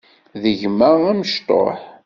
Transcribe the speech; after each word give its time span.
D 0.41 0.43
gma 0.59 0.89
amecṭuḥ. 1.11 1.79